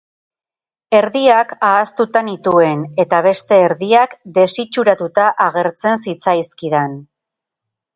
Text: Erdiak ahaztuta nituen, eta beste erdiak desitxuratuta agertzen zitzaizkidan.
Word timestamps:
Erdiak 0.99 1.53
ahaztuta 1.67 2.25
nituen, 2.31 2.83
eta 3.05 3.21
beste 3.29 3.61
erdiak 3.69 4.19
desitxuratuta 4.41 5.31
agertzen 5.51 6.07
zitzaizkidan. 6.07 7.03